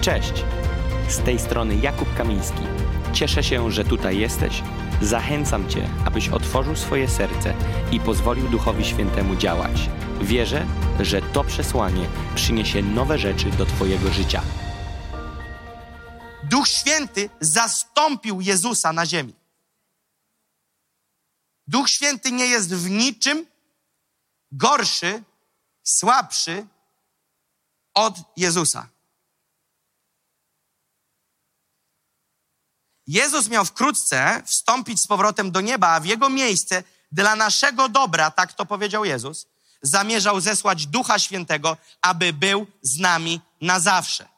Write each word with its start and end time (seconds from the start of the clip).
Cześć! 0.00 0.32
Z 1.08 1.18
tej 1.18 1.38
strony 1.38 1.76
Jakub 1.76 2.14
Kamiński. 2.16 2.62
Cieszę 3.12 3.42
się, 3.42 3.70
że 3.70 3.84
tutaj 3.84 4.18
jesteś. 4.18 4.62
Zachęcam 5.02 5.68
Cię, 5.68 5.88
abyś 6.06 6.28
otworzył 6.28 6.76
swoje 6.76 7.08
serce 7.08 7.54
i 7.92 8.00
pozwolił 8.00 8.48
Duchowi 8.48 8.84
Świętemu 8.84 9.36
działać. 9.36 9.90
Wierzę, 10.20 10.66
że 11.00 11.22
to 11.22 11.44
przesłanie 11.44 12.06
przyniesie 12.34 12.82
nowe 12.82 13.18
rzeczy 13.18 13.50
do 13.50 13.66
Twojego 13.66 14.12
życia. 14.12 14.42
Duch 16.44 16.68
Święty 16.68 17.30
zastąpił 17.40 18.40
Jezusa 18.40 18.92
na 18.92 19.06
ziemi. 19.06 19.34
Duch 21.66 21.88
Święty 21.88 22.32
nie 22.32 22.46
jest 22.46 22.74
w 22.74 22.90
niczym 22.90 23.46
gorszy, 24.52 25.22
słabszy 25.82 26.66
od 27.94 28.14
Jezusa. 28.36 28.88
Jezus 33.10 33.48
miał 33.48 33.64
wkrótce 33.64 34.42
wstąpić 34.46 35.00
z 35.00 35.06
powrotem 35.06 35.50
do 35.50 35.60
nieba, 35.60 35.88
a 35.88 36.00
w 36.00 36.06
jego 36.06 36.28
miejsce 36.28 36.82
dla 37.12 37.36
naszego 37.36 37.88
dobra, 37.88 38.30
tak 38.30 38.52
to 38.52 38.66
powiedział 38.66 39.04
Jezus, 39.04 39.46
zamierzał 39.82 40.40
zesłać 40.40 40.86
Ducha 40.86 41.18
Świętego, 41.18 41.76
aby 42.00 42.32
był 42.32 42.66
z 42.82 42.98
nami 42.98 43.40
na 43.60 43.80
zawsze. 43.80 44.28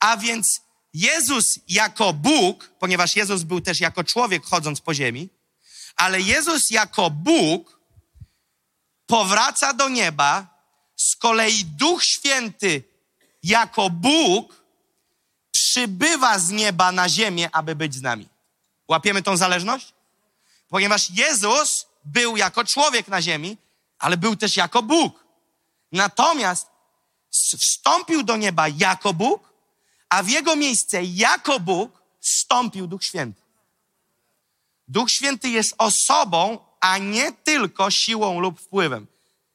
A 0.00 0.16
więc 0.16 0.60
Jezus 0.94 1.58
jako 1.68 2.12
Bóg, 2.12 2.70
ponieważ 2.78 3.16
Jezus 3.16 3.42
był 3.42 3.60
też 3.60 3.80
jako 3.80 4.04
człowiek 4.04 4.44
chodząc 4.44 4.80
po 4.80 4.94
ziemi, 4.94 5.28
ale 5.96 6.20
Jezus 6.20 6.70
jako 6.70 7.10
Bóg 7.10 7.80
powraca 9.06 9.72
do 9.72 9.88
nieba, 9.88 10.46
z 10.96 11.16
kolei 11.16 11.64
Duch 11.64 12.04
Święty 12.04 12.82
jako 13.42 13.90
Bóg 13.90 14.57
przybywa 15.58 16.38
z 16.38 16.50
nieba 16.50 16.92
na 16.92 17.08
ziemię, 17.08 17.48
aby 17.52 17.74
być 17.74 17.94
z 17.94 18.02
nami. 18.02 18.28
Łapiemy 18.88 19.22
tą 19.22 19.36
zależność? 19.36 19.92
Ponieważ 20.68 21.10
Jezus 21.10 21.86
był 22.04 22.36
jako 22.36 22.64
człowiek 22.64 23.08
na 23.08 23.22
ziemi, 23.22 23.56
ale 23.98 24.16
był 24.16 24.36
też 24.36 24.56
jako 24.56 24.82
Bóg. 24.82 25.24
Natomiast 25.92 26.66
wstąpił 27.58 28.22
do 28.22 28.36
nieba 28.36 28.68
jako 28.68 29.12
Bóg, 29.12 29.52
a 30.08 30.22
w 30.22 30.28
jego 30.28 30.56
miejsce 30.56 31.02
jako 31.04 31.60
Bóg 31.60 32.02
wstąpił 32.20 32.86
Duch 32.86 33.04
Święty. 33.04 33.42
Duch 34.88 35.10
Święty 35.10 35.48
jest 35.48 35.74
osobą, 35.78 36.58
a 36.80 36.98
nie 36.98 37.32
tylko 37.32 37.90
siłą 37.90 38.40
lub 38.40 38.60
wpływem. 38.60 39.06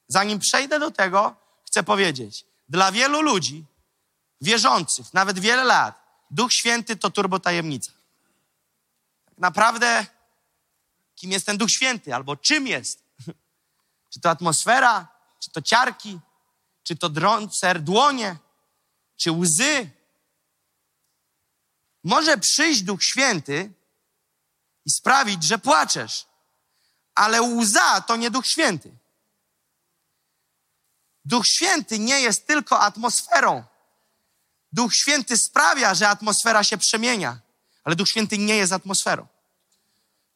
Zanim 0.07 0.39
przejdę 0.39 0.79
do 0.79 0.91
tego, 0.91 1.35
chcę 1.65 1.83
powiedzieć, 1.83 2.45
dla 2.69 2.91
wielu 2.91 3.21
ludzi 3.21 3.65
wierzących, 4.43 5.13
nawet 5.13 5.39
wiele 5.39 5.63
lat, 5.63 6.03
Duch 6.31 6.53
Święty 6.53 6.95
to 6.95 7.11
turbotajemnica. 7.11 7.91
Tak 9.25 9.37
naprawdę, 9.37 10.05
kim 11.15 11.31
jest 11.31 11.45
ten 11.45 11.57
Duch 11.57 11.71
Święty, 11.71 12.15
albo 12.15 12.35
czym 12.35 12.67
jest? 12.67 13.03
Czy 14.13 14.19
to 14.19 14.29
atmosfera, 14.29 15.07
czy 15.39 15.51
to 15.51 15.61
ciarki, 15.61 16.19
czy 16.83 16.95
to 16.95 17.09
drące 17.09 17.79
dłonie, 17.79 18.37
czy 19.17 19.31
łzy. 19.31 19.89
Może 22.03 22.37
przyjść 22.37 22.81
Duch 22.81 23.03
Święty 23.03 23.71
i 24.85 24.91
sprawić, 24.91 25.43
że 25.43 25.57
płaczesz, 25.57 26.25
ale 27.15 27.41
łza 27.41 28.01
to 28.01 28.15
nie 28.15 28.31
Duch 28.31 28.47
Święty. 28.47 28.91
Duch 31.25 31.47
Święty 31.47 31.99
nie 31.99 32.21
jest 32.21 32.47
tylko 32.47 32.79
atmosferą. 32.79 33.63
Duch 34.73 34.95
Święty 34.95 35.37
sprawia, 35.37 35.95
że 35.95 36.09
atmosfera 36.09 36.63
się 36.63 36.77
przemienia, 36.77 37.39
ale 37.83 37.95
Duch 37.95 38.09
Święty 38.09 38.37
nie 38.37 38.55
jest 38.55 38.73
atmosferą. 38.73 39.27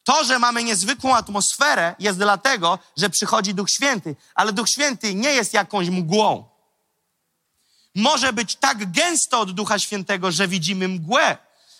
To, 0.04 0.24
że 0.24 0.38
mamy 0.38 0.64
niezwykłą 0.64 1.16
atmosferę, 1.16 1.94
jest 1.98 2.18
dlatego, 2.18 2.78
że 2.96 3.10
przychodzi 3.10 3.54
Duch 3.54 3.70
Święty, 3.70 4.16
ale 4.34 4.52
Duch 4.52 4.68
Święty 4.68 5.14
nie 5.14 5.30
jest 5.30 5.52
jakąś 5.54 5.88
mgłą. 5.88 6.48
Może 7.94 8.32
być 8.32 8.56
tak 8.56 8.92
gęsto 8.92 9.40
od 9.40 9.50
Ducha 9.52 9.78
Świętego, 9.78 10.32
że 10.32 10.48
widzimy 10.48 10.88
mgłę, 10.88 11.38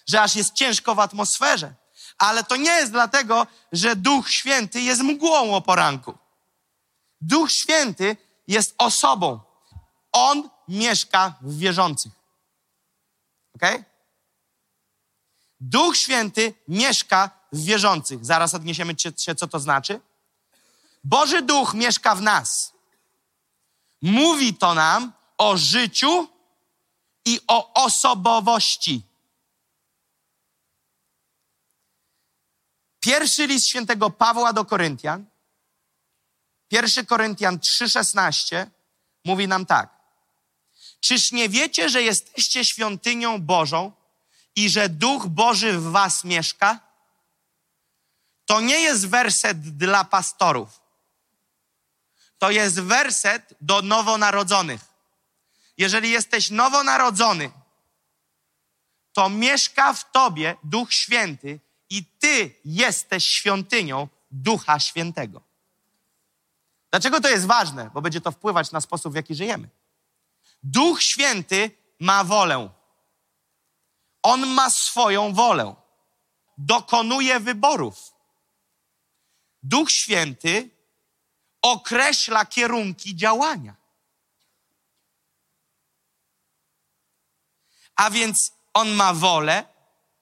że 0.08 0.22
aż 0.22 0.36
jest 0.36 0.54
ciężko 0.54 0.94
w 0.94 1.00
atmosferze. 1.00 1.74
Ale 2.18 2.44
to 2.44 2.56
nie 2.56 2.70
jest 2.70 2.92
dlatego, 2.92 3.46
że 3.72 3.96
Duch 3.96 4.30
Święty 4.30 4.80
jest 4.80 5.02
mgłą 5.02 5.54
o 5.54 5.60
poranku. 5.60 6.18
Duch 7.20 7.52
Święty 7.52 8.16
jest 8.48 8.74
osobą. 8.78 9.40
On 10.12 10.50
mieszka 10.68 11.34
w 11.40 11.58
wierzących. 11.58 12.17
Ok? 13.62 13.84
Duch 15.60 15.96
Święty 15.96 16.54
mieszka 16.68 17.30
w 17.52 17.64
wierzących. 17.64 18.24
Zaraz 18.24 18.54
odniesiemy 18.54 18.94
się, 19.16 19.34
co 19.34 19.48
to 19.48 19.60
znaczy. 19.60 20.00
Boży 21.04 21.42
Duch 21.42 21.74
mieszka 21.74 22.14
w 22.14 22.22
nas. 22.22 22.72
Mówi 24.02 24.54
to 24.54 24.74
nam 24.74 25.12
o 25.38 25.56
życiu 25.56 26.28
i 27.24 27.40
o 27.48 27.84
osobowości. 27.84 29.02
Pierwszy 33.00 33.46
list 33.46 33.66
świętego 33.66 34.10
Pawła 34.10 34.52
do 34.52 34.64
Koryntian, 34.64 35.26
1 36.70 37.06
Koryntian 37.06 37.58
3,16 37.58 38.66
mówi 39.24 39.48
nam 39.48 39.66
tak. 39.66 39.97
Czyż 41.00 41.32
nie 41.32 41.48
wiecie, 41.48 41.88
że 41.88 42.02
jesteście 42.02 42.64
świątynią 42.64 43.42
Bożą 43.42 43.92
i 44.56 44.70
że 44.70 44.88
Duch 44.88 45.26
Boży 45.26 45.78
w 45.78 45.82
was 45.82 46.24
mieszka? 46.24 46.80
To 48.46 48.60
nie 48.60 48.80
jest 48.80 49.08
werset 49.08 49.60
dla 49.60 50.04
pastorów. 50.04 50.80
To 52.38 52.50
jest 52.50 52.80
werset 52.80 53.54
do 53.60 53.82
nowonarodzonych. 53.82 54.80
Jeżeli 55.78 56.10
jesteś 56.10 56.50
nowonarodzony, 56.50 57.50
to 59.12 59.28
mieszka 59.28 59.92
w 59.92 60.12
tobie 60.12 60.56
Duch 60.64 60.92
Święty 60.92 61.60
i 61.90 62.04
ty 62.04 62.54
jesteś 62.64 63.24
świątynią 63.24 64.08
Ducha 64.30 64.78
Świętego. 64.78 65.42
Dlaczego 66.90 67.20
to 67.20 67.28
jest 67.28 67.46
ważne? 67.46 67.90
Bo 67.94 68.02
będzie 68.02 68.20
to 68.20 68.32
wpływać 68.32 68.72
na 68.72 68.80
sposób, 68.80 69.12
w 69.12 69.16
jaki 69.16 69.34
żyjemy. 69.34 69.68
Duch 70.62 71.02
Święty 71.02 71.70
ma 72.00 72.24
wolę. 72.24 72.70
On 74.22 74.46
ma 74.46 74.70
swoją 74.70 75.34
wolę. 75.34 75.74
Dokonuje 76.58 77.40
wyborów. 77.40 78.14
Duch 79.62 79.90
Święty 79.90 80.70
określa 81.62 82.46
kierunki 82.46 83.16
działania. 83.16 83.76
A 87.96 88.10
więc 88.10 88.52
on 88.74 88.90
ma 88.90 89.14
wolę, 89.14 89.64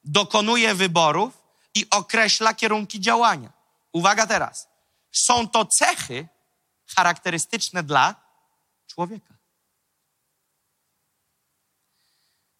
dokonuje 0.04 0.74
wyborów 0.74 1.42
i 1.74 1.90
określa 1.90 2.54
kierunki 2.54 3.00
działania. 3.00 3.52
Uwaga 3.92 4.26
teraz. 4.26 4.68
Są 5.12 5.48
to 5.48 5.64
cechy 5.66 6.28
charakterystyczne 6.86 7.82
dla 7.82 8.14
człowieka. 8.86 9.35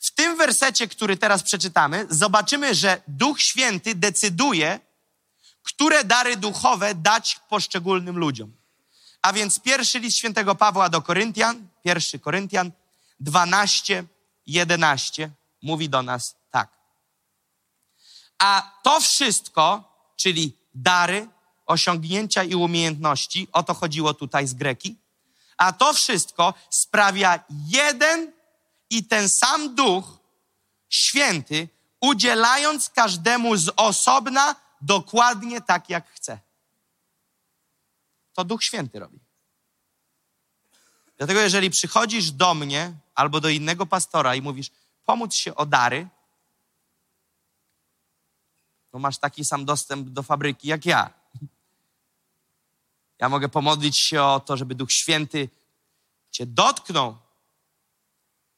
W 0.07 0.11
tym 0.11 0.37
wersecie, 0.37 0.89
który 0.89 1.17
teraz 1.17 1.43
przeczytamy, 1.43 2.07
zobaczymy, 2.11 2.75
że 2.75 3.03
Duch 3.09 3.41
Święty 3.41 3.95
decyduje, 3.95 4.81
które 5.63 6.05
dary 6.05 6.37
duchowe 6.37 6.95
dać 6.95 7.41
poszczególnym 7.49 8.19
ludziom. 8.19 8.53
A 9.23 9.33
więc 9.33 9.61
pierwszy 9.61 9.99
list 9.99 10.17
świętego 10.17 10.55
Pawła 10.55 10.89
do 10.89 11.03
Koryntian, 11.03 11.69
pierwszy 11.85 12.19
Koryntian 12.19 12.73
12, 13.21 14.05
11 14.47 15.31
mówi 15.63 15.89
do 15.89 16.03
nas 16.03 16.35
tak. 16.51 16.71
A 18.39 18.73
to 18.83 19.01
wszystko, 19.01 19.85
czyli 20.17 20.57
dary, 20.75 21.29
osiągnięcia 21.67 22.45
i 22.45 22.55
umiejętności, 22.55 23.49
o 23.53 23.63
to 23.63 23.75
chodziło 23.75 24.15
tutaj 24.15 24.47
z 24.47 24.55
Greki, 24.55 24.97
a 25.57 25.73
to 25.73 25.93
wszystko 25.93 26.55
sprawia 26.71 27.45
jeden 27.51 28.36
i 28.91 29.05
ten 29.05 29.29
sam 29.29 29.75
Duch 29.75 30.19
Święty, 30.89 31.69
udzielając 32.01 32.91
każdemu 32.91 33.57
z 33.57 33.71
osobna 33.77 34.55
dokładnie 34.81 35.61
tak, 35.61 35.91
jak 35.91 36.11
chce. 36.11 36.39
To 38.33 38.45
Duch 38.45 38.65
Święty 38.65 38.99
robi. 38.99 39.21
Dlatego, 41.17 41.41
jeżeli 41.41 41.71
przychodzisz 41.71 42.31
do 42.31 42.55
mnie 42.55 42.93
albo 43.15 43.41
do 43.41 43.49
innego 43.49 43.87
pastora 43.87 44.35
i 44.35 44.43
mówisz, 44.43 44.71
pomóc 45.05 45.35
się 45.35 45.55
o 45.55 45.67
dary, 45.67 46.09
to 48.91 48.99
masz 48.99 49.19
taki 49.19 49.45
sam 49.45 49.65
dostęp 49.65 50.09
do 50.09 50.23
fabryki 50.23 50.69
jak 50.69 50.87
ja. 50.87 51.11
Ja 53.19 53.29
mogę 53.29 53.49
pomodlić 53.49 53.99
się 53.99 54.23
o 54.23 54.41
to, 54.41 54.57
żeby 54.57 54.75
Duch 54.75 54.93
Święty 54.93 55.49
Cię 56.31 56.47
dotknął, 56.47 57.17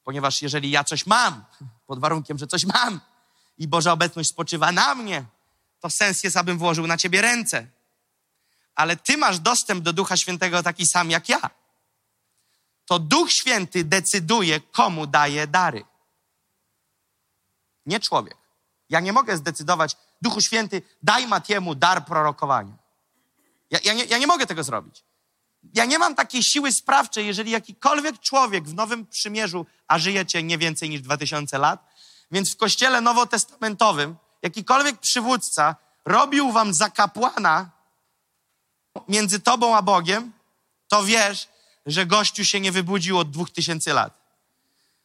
Ponieważ 0.09 0.43
jeżeli 0.43 0.71
ja 0.71 0.85
coś 0.85 1.07
mam, 1.07 1.45
pod 1.87 1.99
warunkiem, 1.99 2.39
że 2.39 2.47
coś 2.47 2.65
mam 2.65 3.01
i 3.59 3.69
Boża 3.69 3.93
obecność 3.93 4.29
spoczywa 4.29 4.73
na 4.73 4.95
mnie, 4.95 5.25
to 5.81 5.91
sens 5.91 6.25
jest, 6.25 6.37
abym 6.37 6.59
włożył 6.59 6.87
na 6.87 6.97
ciebie 6.97 7.23
ręce. 7.23 7.67
Ale 8.75 8.97
ty 8.97 9.17
masz 9.17 9.39
dostęp 9.39 9.85
do 9.85 9.93
Ducha 9.93 10.17
Świętego 10.17 10.63
taki 10.63 10.87
sam 10.87 11.11
jak 11.11 11.29
ja. 11.29 11.51
To 12.87 12.99
Duch 12.99 13.33
Święty 13.33 13.85
decyduje, 13.85 14.61
komu 14.61 15.07
daje 15.07 15.47
dary. 15.47 15.85
Nie 17.87 18.01
człowiek. 18.01 18.37
Ja 18.89 19.01
nie 19.01 19.13
mogę 19.13 19.37
zdecydować, 19.37 19.97
Duchu 20.23 20.41
Święty, 20.41 20.83
daj 21.03 21.27
Matiemu 21.27 21.75
dar 21.75 22.05
prorokowania. 22.05 22.77
Ja, 23.71 23.79
ja, 23.85 23.93
nie, 23.93 24.05
ja 24.05 24.19
nie 24.19 24.27
mogę 24.27 24.47
tego 24.47 24.65
zrobić. 24.65 25.05
Ja 25.75 25.85
nie 25.85 25.99
mam 25.99 26.15
takiej 26.15 26.43
siły 26.43 26.73
sprawczej, 26.73 27.27
jeżeli 27.27 27.51
jakikolwiek 27.51 28.21
człowiek 28.21 28.69
w 28.69 28.75
Nowym 28.75 29.07
Przymierzu, 29.07 29.67
a 29.89 29.99
żyjecie 29.99 30.43
nie 30.43 30.59
więcej 30.59 30.91
niż 30.91 31.01
2000 31.01 31.59
lat, 31.59 31.85
więc 32.31 32.55
w 32.55 32.57
kościele 32.57 33.01
nowotestamentowym 33.01 34.17
jakikolwiek 34.43 35.01
przywódca 35.01 35.77
robił 36.05 36.53
wam 36.53 36.75
za 36.75 36.91
kapłana 36.91 37.71
między 39.09 39.41
tobą 39.41 39.77
a 39.77 39.83
Bogiem, 39.83 40.33
to 40.89 41.05
wiesz, 41.05 41.49
że 41.87 42.07
gościu 42.07 42.45
się 42.45 42.61
nie 42.61 42.73
wybudził 42.73 43.19
od 43.19 43.31
2000 43.31 43.95
lat. 43.95 44.13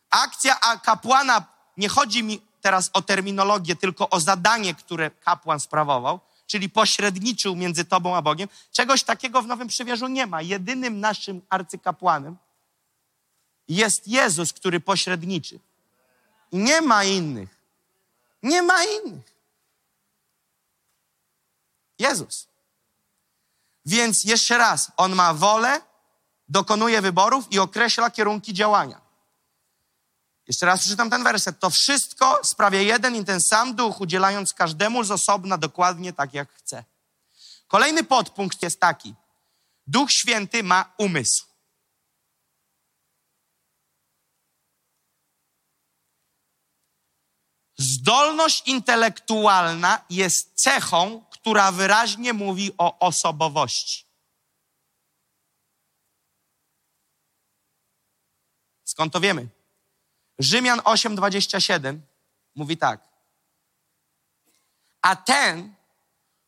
Akcja 0.09 0.59
a 0.59 0.77
kapłana, 0.77 1.45
nie 1.77 1.89
chodzi 1.89 2.23
mi 2.23 2.41
teraz 2.61 2.89
o 2.93 3.01
terminologię, 3.01 3.75
tylko 3.75 4.09
o 4.09 4.19
zadanie, 4.19 4.75
które 4.75 5.11
kapłan 5.11 5.59
sprawował, 5.59 6.19
czyli 6.47 6.69
pośredniczył 6.69 7.55
między 7.55 7.85
tobą 7.85 8.15
a 8.15 8.21
Bogiem. 8.21 8.49
Czegoś 8.71 9.03
takiego 9.03 9.41
w 9.41 9.47
Nowym 9.47 9.67
Przymierzu 9.67 10.07
nie 10.07 10.27
ma. 10.27 10.41
Jedynym 10.41 10.99
naszym 10.99 11.41
arcykapłanem 11.49 12.37
jest 13.67 14.07
Jezus, 14.07 14.53
który 14.53 14.79
pośredniczy. 14.79 15.59
Nie 16.51 16.81
ma 16.81 17.03
innych. 17.03 17.49
Nie 18.43 18.61
ma 18.61 18.83
innych. 18.83 19.33
Jezus. 21.99 22.47
Więc 23.85 24.23
jeszcze 24.23 24.57
raz, 24.57 24.91
on 24.97 25.15
ma 25.15 25.33
wolę, 25.33 25.81
dokonuje 26.49 27.01
wyborów 27.01 27.51
i 27.51 27.59
określa 27.59 28.11
kierunki 28.11 28.53
działania. 28.53 29.02
Jeszcze 30.47 30.65
raz 30.65 30.79
przeczytam 30.79 31.09
ten 31.09 31.23
werset. 31.23 31.59
To 31.59 31.69
wszystko 31.69 32.39
sprawia 32.43 32.81
jeden 32.81 33.15
i 33.15 33.25
ten 33.25 33.41
sam 33.41 33.75
duch, 33.75 34.01
udzielając 34.01 34.53
każdemu 34.53 35.03
z 35.03 35.11
osobna 35.11 35.57
dokładnie 35.57 36.13
tak, 36.13 36.33
jak 36.33 36.53
chce. 36.53 36.83
Kolejny 37.67 38.03
podpunkt 38.03 38.63
jest 38.63 38.79
taki. 38.79 39.15
Duch 39.87 40.11
Święty 40.11 40.63
ma 40.63 40.93
umysł. 40.97 41.45
Zdolność 47.77 48.67
intelektualna 48.67 50.05
jest 50.09 50.53
cechą, 50.55 51.25
która 51.31 51.71
wyraźnie 51.71 52.33
mówi 52.33 52.71
o 52.77 52.99
osobowości. 52.99 54.05
Skąd 58.83 59.13
to 59.13 59.19
wiemy? 59.19 59.62
Rzymian 60.39 60.79
8:27 60.79 61.99
mówi 62.55 62.77
tak. 62.77 63.01
A 65.01 65.15
ten, 65.15 65.75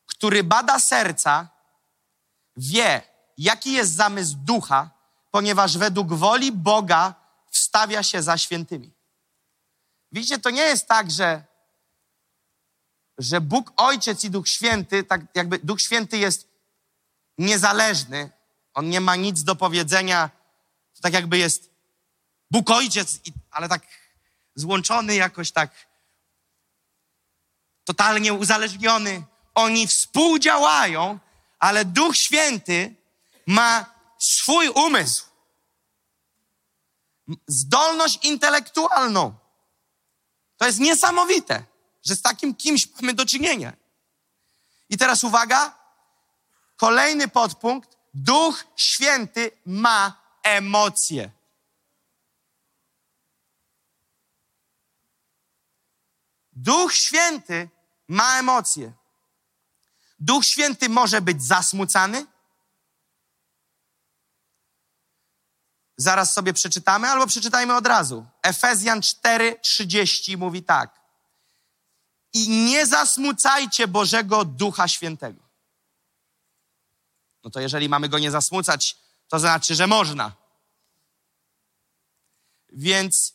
który 0.05 0.43
bada 0.43 0.79
serca, 0.79 1.49
wie, 2.57 3.01
jaki 3.37 3.71
jest 3.71 3.93
zamysł 3.93 4.35
ducha, 4.37 4.89
ponieważ 5.31 5.77
według 5.77 6.13
woli 6.13 6.51
Boga 6.51 7.15
wstawia 7.51 8.03
się 8.03 8.21
za 8.21 8.37
świętymi. 8.37 8.91
Widzicie, 10.11 10.39
to 10.39 10.49
nie 10.49 10.61
jest 10.61 10.87
tak, 10.87 11.11
że, 11.11 11.43
że 13.17 13.41
Bóg 13.41 13.73
Ojciec 13.77 14.23
i 14.23 14.29
Duch 14.29 14.47
Święty, 14.47 15.03
tak 15.03 15.21
jakby 15.35 15.59
Duch 15.59 15.81
Święty 15.81 16.17
jest 16.17 16.47
niezależny, 17.37 18.29
on 18.73 18.89
nie 18.89 19.01
ma 19.01 19.15
nic 19.15 19.43
do 19.43 19.55
powiedzenia, 19.55 20.29
to 20.95 21.01
tak 21.01 21.13
jakby 21.13 21.37
jest 21.37 21.74
Bóg 22.51 22.69
Ojciec, 22.69 23.19
ale 23.51 23.69
tak 23.69 23.87
złączony 24.55 25.15
jakoś 25.15 25.51
tak, 25.51 25.87
totalnie 27.83 28.33
uzależniony. 28.33 29.23
Oni 29.55 29.87
współdziałają, 29.87 31.19
ale 31.59 31.85
Duch 31.85 32.17
Święty 32.17 32.95
ma 33.47 33.95
swój 34.19 34.69
umysł, 34.69 35.25
zdolność 37.47 38.25
intelektualną. 38.25 39.35
To 40.57 40.65
jest 40.65 40.79
niesamowite, 40.79 41.63
że 42.05 42.15
z 42.15 42.21
takim 42.21 42.55
kimś 42.55 42.87
mamy 43.01 43.13
do 43.13 43.25
czynienia. 43.25 43.73
I 44.89 44.97
teraz 44.97 45.23
uwaga, 45.23 45.79
kolejny 46.77 47.27
podpunkt. 47.27 47.97
Duch 48.13 48.65
Święty 48.75 49.51
ma 49.65 50.21
emocje. 50.43 51.31
Duch 56.55 56.93
Święty 56.93 57.69
ma 58.07 58.39
emocje. 58.39 58.93
Duch 60.19 60.45
Święty 60.45 60.89
może 60.89 61.21
być 61.21 61.43
zasmucany. 61.43 62.25
Zaraz 65.97 66.33
sobie 66.33 66.53
przeczytamy, 66.53 67.07
albo 67.07 67.27
przeczytajmy 67.27 67.75
od 67.75 67.87
razu. 67.87 68.25
Efezjan 68.41 68.99
4:30 68.99 70.37
mówi 70.37 70.63
tak. 70.63 71.01
I 72.33 72.49
nie 72.49 72.85
zasmucajcie 72.85 73.87
Bożego 73.87 74.45
Ducha 74.45 74.87
Świętego. 74.87 75.41
No 77.43 77.49
to 77.49 77.59
jeżeli 77.59 77.89
mamy 77.89 78.09
go 78.09 78.19
nie 78.19 78.31
zasmucać, 78.31 78.97
to 79.27 79.39
znaczy, 79.39 79.75
że 79.75 79.87
można. 79.87 80.31
Więc 82.69 83.34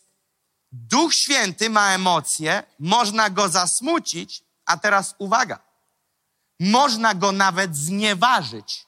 Duch 0.71 1.13
Święty 1.13 1.69
ma 1.69 1.93
emocje, 1.93 2.63
można 2.79 3.29
go 3.29 3.49
zasmucić, 3.49 4.43
a 4.65 4.77
teraz 4.77 5.15
uwaga, 5.17 5.59
można 6.59 7.15
go 7.15 7.31
nawet 7.31 7.75
znieważyć. 7.75 8.87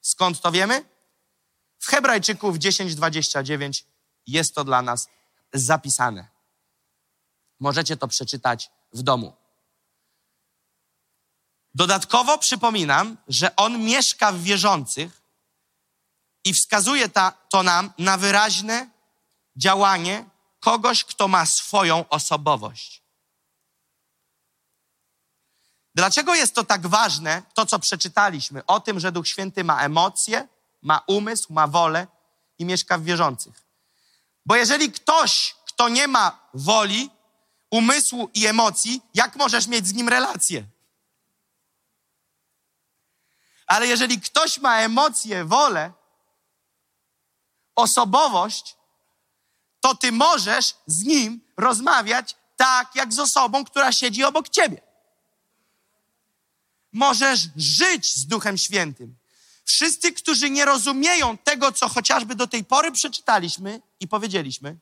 Skąd 0.00 0.40
to 0.40 0.52
wiemy? 0.52 0.84
W 1.78 1.86
Hebrajczyków 1.86 2.56
10:29 2.56 3.84
jest 4.26 4.54
to 4.54 4.64
dla 4.64 4.82
nas 4.82 5.08
zapisane. 5.52 6.28
Możecie 7.60 7.96
to 7.96 8.08
przeczytać 8.08 8.70
w 8.92 9.02
domu. 9.02 9.36
Dodatkowo 11.74 12.38
przypominam, 12.38 13.16
że 13.28 13.56
on 13.56 13.84
mieszka 13.84 14.32
w 14.32 14.42
wierzących 14.42 15.22
i 16.44 16.54
wskazuje 16.54 17.08
ta, 17.08 17.32
to 17.48 17.62
nam 17.62 17.92
na 17.98 18.16
wyraźne 18.16 18.90
działanie 19.56 20.24
kogoś, 20.60 21.04
kto 21.04 21.28
ma 21.28 21.46
swoją 21.46 22.08
osobowość. 22.08 23.02
Dlaczego 25.94 26.34
jest 26.34 26.54
to 26.54 26.64
tak 26.64 26.86
ważne, 26.86 27.42
to 27.54 27.66
co 27.66 27.78
przeczytaliśmy, 27.78 28.66
o 28.66 28.80
tym, 28.80 29.00
że 29.00 29.12
Duch 29.12 29.28
Święty 29.28 29.64
ma 29.64 29.80
emocje, 29.82 30.48
ma 30.82 31.02
umysł, 31.06 31.52
ma 31.52 31.66
wolę 31.66 32.06
i 32.58 32.64
mieszka 32.64 32.98
w 32.98 33.02
wierzących? 33.02 33.64
Bo 34.46 34.56
jeżeli 34.56 34.92
ktoś, 34.92 35.56
kto 35.66 35.88
nie 35.88 36.08
ma 36.08 36.48
woli, 36.54 37.10
umysłu 37.70 38.30
i 38.34 38.46
emocji, 38.46 39.02
jak 39.14 39.36
możesz 39.36 39.66
mieć 39.66 39.86
z 39.86 39.94
nim 39.94 40.08
relację? 40.08 40.66
Ale 43.66 43.86
jeżeli 43.86 44.20
ktoś 44.20 44.58
ma 44.58 44.80
emocje, 44.80 45.44
wolę, 45.44 45.92
osobowość, 47.74 48.77
to 49.88 49.94
ty 49.94 50.12
możesz 50.12 50.74
z 50.86 51.04
nim 51.04 51.40
rozmawiać 51.56 52.36
tak, 52.56 52.94
jak 52.94 53.12
z 53.12 53.18
osobą, 53.18 53.64
która 53.64 53.92
siedzi 53.92 54.24
obok 54.24 54.48
ciebie. 54.48 54.80
Możesz 56.92 57.40
żyć 57.56 58.14
z 58.14 58.26
Duchem 58.26 58.58
Świętym. 58.58 59.16
Wszyscy, 59.64 60.12
którzy 60.12 60.50
nie 60.50 60.64
rozumieją 60.64 61.38
tego, 61.38 61.72
co 61.72 61.88
chociażby 61.88 62.34
do 62.34 62.46
tej 62.46 62.64
pory 62.64 62.92
przeczytaliśmy 62.92 63.80
i 64.00 64.08
powiedzieliśmy, 64.08 64.76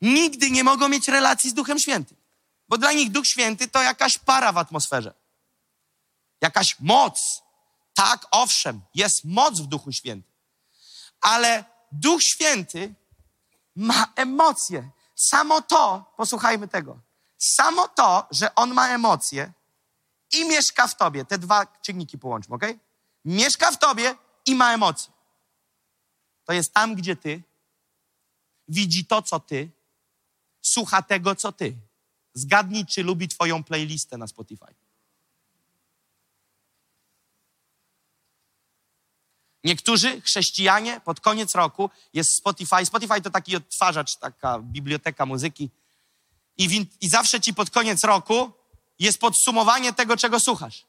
nigdy 0.00 0.50
nie 0.50 0.64
mogą 0.64 0.88
mieć 0.88 1.08
relacji 1.08 1.50
z 1.50 1.54
Duchem 1.54 1.78
Świętym. 1.78 2.16
Bo 2.68 2.78
dla 2.78 2.92
nich 2.92 3.10
Duch 3.10 3.26
Święty 3.26 3.68
to 3.68 3.82
jakaś 3.82 4.18
para 4.18 4.52
w 4.52 4.58
atmosferze. 4.58 5.14
Jakaś 6.40 6.80
moc. 6.80 7.42
Tak, 7.94 8.26
owszem, 8.30 8.80
jest 8.94 9.24
moc 9.24 9.60
w 9.60 9.66
Duchu 9.66 9.92
Świętym. 9.92 10.32
Ale 11.20 11.64
Duch 11.92 12.22
Święty 12.22 12.94
ma 13.80 14.12
emocje. 14.16 14.90
Samo 15.14 15.62
to, 15.62 16.12
posłuchajmy 16.16 16.68
tego, 16.68 17.00
samo 17.38 17.88
to, 17.88 18.26
że 18.30 18.54
on 18.54 18.74
ma 18.74 18.88
emocje 18.88 19.52
i 20.32 20.48
mieszka 20.48 20.86
w 20.86 20.96
tobie, 20.96 21.24
te 21.24 21.38
dwa 21.38 21.66
czynniki 21.66 22.18
połączmy, 22.18 22.54
ok? 22.54 22.64
Mieszka 23.24 23.70
w 23.72 23.78
tobie 23.78 24.14
i 24.46 24.54
ma 24.54 24.72
emocje. 24.74 25.12
To 26.44 26.52
jest 26.52 26.74
tam, 26.74 26.94
gdzie 26.94 27.16
ty. 27.16 27.42
widzi 28.68 29.06
to, 29.06 29.22
co 29.22 29.40
ty, 29.40 29.70
słucha 30.62 31.02
tego, 31.02 31.34
co 31.34 31.52
ty. 31.52 31.76
Zgadnij, 32.34 32.86
czy 32.86 33.02
lubi 33.02 33.28
twoją 33.28 33.64
playlistę 33.64 34.18
na 34.18 34.26
Spotify. 34.26 34.74
Niektórzy 39.64 40.20
chrześcijanie 40.20 41.00
pod 41.04 41.20
koniec 41.20 41.54
roku 41.54 41.90
jest 42.12 42.34
Spotify. 42.34 42.86
Spotify 42.86 43.20
to 43.20 43.30
taki 43.30 43.56
odtwarzacz, 43.56 44.16
taka 44.16 44.58
biblioteka 44.58 45.26
muzyki. 45.26 45.70
I, 46.58 46.68
w, 46.68 46.86
I 47.00 47.08
zawsze 47.08 47.40
ci 47.40 47.54
pod 47.54 47.70
koniec 47.70 48.04
roku 48.04 48.52
jest 48.98 49.18
podsumowanie 49.18 49.92
tego, 49.92 50.16
czego 50.16 50.40
słuchasz. 50.40 50.86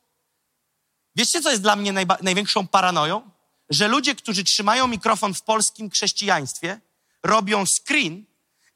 Wiecie, 1.16 1.42
co 1.42 1.50
jest 1.50 1.62
dla 1.62 1.75
mnie 1.75 1.94
najba- 1.94 2.24
największą 2.24 2.68
paranoją? 2.68 3.30
Że 3.70 3.88
ludzie, 3.88 4.16
którzy 4.16 4.44
trzymają 4.44 4.88
mikrofon 4.88 5.34
w 5.34 5.42
polskim 5.42 5.90
chrześcijaństwie, 5.90 6.80
robią 7.24 7.63
screen 7.66 8.25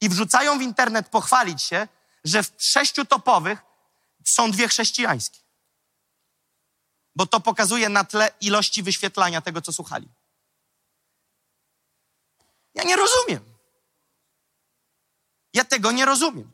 i 0.01 0.09
wrzucają 0.09 0.59
w 0.59 0.61
internet 0.61 1.09
pochwalić 1.09 1.61
się, 1.61 1.87
że 2.23 2.43
w 2.43 2.51
sześciu 2.57 3.05
topowych 3.05 3.61
są 4.25 4.51
dwie 4.51 4.67
chrześcijańskie. 4.67 5.39
Bo 7.15 7.25
to 7.25 7.39
pokazuje 7.39 7.89
na 7.89 8.03
tle 8.03 8.31
ilości 8.41 8.83
wyświetlania 8.83 9.41
tego, 9.41 9.61
co 9.61 9.73
słuchali. 9.73 10.07
Ja 12.73 12.83
nie 12.83 12.95
rozumiem. 12.95 13.55
Ja 15.53 15.65
tego 15.65 15.91
nie 15.91 16.05
rozumiem. 16.05 16.51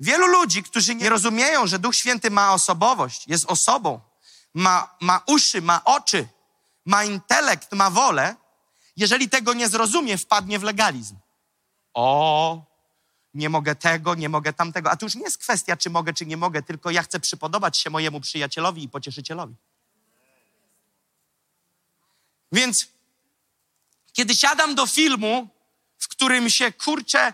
Wielu 0.00 0.26
ludzi, 0.26 0.62
którzy 0.62 0.94
nie 0.94 1.08
rozumieją, 1.08 1.66
że 1.66 1.78
Duch 1.78 1.96
Święty 1.96 2.30
ma 2.30 2.52
osobowość, 2.52 3.28
jest 3.28 3.44
osobą, 3.44 4.00
ma, 4.54 4.96
ma 5.00 5.22
uszy, 5.26 5.62
ma 5.62 5.84
oczy, 5.84 6.28
ma 6.84 7.04
intelekt, 7.04 7.72
ma 7.72 7.90
wolę, 7.90 8.36
jeżeli 8.96 9.28
tego 9.28 9.54
nie 9.54 9.68
zrozumie, 9.68 10.18
wpadnie 10.18 10.58
w 10.58 10.62
legalizm. 10.62 11.16
O, 11.94 12.62
nie 13.34 13.48
mogę 13.48 13.74
tego, 13.74 14.14
nie 14.14 14.28
mogę 14.28 14.52
tamtego. 14.52 14.90
A 14.90 14.96
to 14.96 15.06
już 15.06 15.14
nie 15.14 15.22
jest 15.22 15.38
kwestia, 15.38 15.76
czy 15.76 15.90
mogę, 15.90 16.12
czy 16.12 16.26
nie 16.26 16.36
mogę, 16.36 16.62
tylko 16.62 16.90
ja 16.90 17.02
chcę 17.02 17.20
przypodobać 17.20 17.78
się 17.78 17.90
mojemu 17.90 18.20
przyjacielowi 18.20 18.82
i 18.82 18.88
pocieszycielowi. 18.88 19.54
Więc 22.52 22.86
kiedy 24.12 24.34
siadam 24.34 24.74
do 24.74 24.86
filmu, 24.86 25.48
w 25.98 26.08
którym 26.08 26.50
się 26.50 26.72
kurczę 26.72 27.32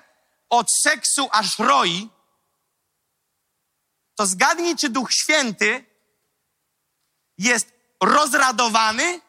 od 0.48 0.72
seksu 0.72 1.28
aż 1.32 1.58
roi, 1.58 2.08
to 4.14 4.26
zgadnij, 4.26 4.76
czy 4.76 4.88
Duch 4.88 5.12
Święty 5.12 5.84
jest 7.38 7.72
rozradowany, 8.00 9.20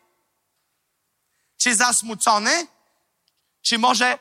czy 1.58 1.76
zasmucony, 1.76 2.68
czy 3.62 3.78
może 3.78 4.20